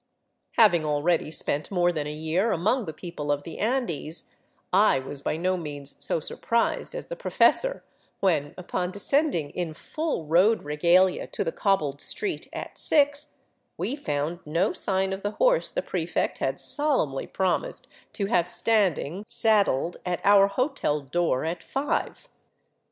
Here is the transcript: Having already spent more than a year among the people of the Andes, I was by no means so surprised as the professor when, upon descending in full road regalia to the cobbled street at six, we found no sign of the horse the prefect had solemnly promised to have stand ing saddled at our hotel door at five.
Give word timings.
Having 0.53 0.83
already 0.83 1.29
spent 1.29 1.69
more 1.69 1.91
than 1.91 2.07
a 2.07 2.11
year 2.11 2.51
among 2.51 2.85
the 2.85 2.91
people 2.93 3.31
of 3.31 3.43
the 3.43 3.59
Andes, 3.59 4.31
I 4.73 4.97
was 4.97 5.21
by 5.21 5.37
no 5.37 5.57
means 5.57 6.03
so 6.03 6.19
surprised 6.19 6.95
as 6.95 7.05
the 7.05 7.15
professor 7.15 7.85
when, 8.19 8.55
upon 8.57 8.89
descending 8.89 9.51
in 9.51 9.73
full 9.73 10.25
road 10.25 10.63
regalia 10.63 11.27
to 11.27 11.43
the 11.43 11.51
cobbled 11.51 12.01
street 12.01 12.47
at 12.51 12.79
six, 12.79 13.35
we 13.77 13.95
found 13.95 14.39
no 14.43 14.73
sign 14.73 15.13
of 15.13 15.21
the 15.21 15.33
horse 15.37 15.69
the 15.69 15.83
prefect 15.83 16.39
had 16.39 16.59
solemnly 16.59 17.27
promised 17.27 17.85
to 18.13 18.25
have 18.25 18.47
stand 18.47 18.97
ing 18.97 19.23
saddled 19.27 19.97
at 20.03 20.19
our 20.23 20.47
hotel 20.47 21.01
door 21.01 21.45
at 21.45 21.61
five. 21.61 22.27